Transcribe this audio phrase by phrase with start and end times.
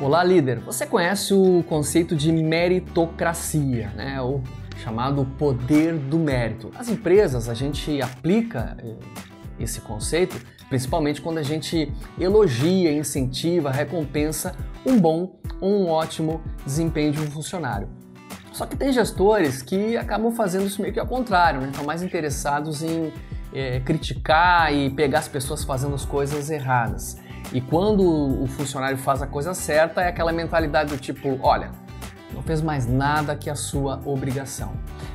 [0.00, 0.60] Olá, líder!
[0.60, 4.22] Você conhece o conceito de meritocracia, né?
[4.22, 4.40] o
[4.76, 6.70] chamado poder do mérito.
[6.78, 8.94] As empresas, a gente aplica eh,
[9.58, 14.54] esse conceito principalmente quando a gente elogia, incentiva, recompensa
[14.86, 17.88] um bom ou um ótimo desempenho de um funcionário.
[18.52, 21.70] Só que tem gestores que acabam fazendo isso meio que ao contrário, né?
[21.70, 23.12] estão mais interessados em
[23.52, 27.18] é, criticar e pegar as pessoas fazendo as coisas erradas.
[27.52, 31.70] E quando o funcionário faz a coisa certa, é aquela mentalidade do tipo: olha,
[32.32, 34.72] não fez mais nada que a sua obrigação.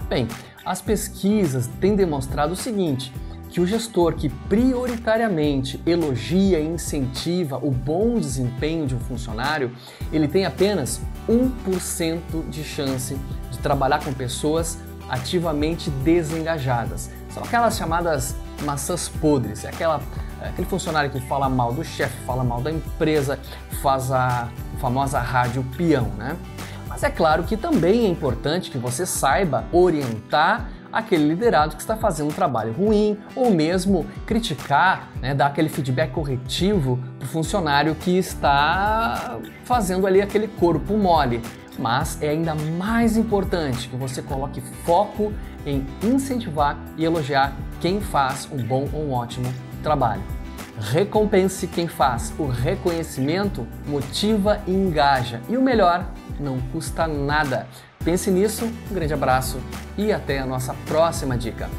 [0.09, 0.28] Bem,
[0.66, 3.14] as pesquisas têm demonstrado o seguinte:
[3.50, 9.72] que o gestor que prioritariamente elogia e incentiva o bom desempenho de um funcionário,
[10.12, 13.16] ele tem apenas 1% de chance
[13.52, 14.80] de trabalhar com pessoas
[15.10, 17.10] ativamente desengajadas.
[17.30, 20.02] São aquelas chamadas maçãs podres, é aquela,
[20.42, 23.40] é aquele funcionário que fala mal do chefe, fala mal da empresa,
[23.82, 26.38] faz a famosa rádio peão, né?
[26.88, 31.98] Mas é claro que também é importante que você saiba orientar aquele liderado que está
[31.98, 37.95] fazendo um trabalho ruim ou mesmo criticar, né, dar aquele feedback corretivo para o funcionário
[37.95, 41.42] que está fazendo ali aquele corpo mole.
[41.78, 45.34] Mas é ainda mais importante que você coloque foco
[45.66, 50.22] em incentivar e elogiar quem faz um bom ou um ótimo trabalho.
[50.80, 52.34] Recompense quem faz.
[52.38, 55.42] O reconhecimento motiva e engaja.
[55.50, 56.06] E o melhor,
[56.40, 57.68] não custa nada.
[58.04, 59.60] Pense nisso, um grande abraço
[59.98, 61.70] e até a nossa próxima dica.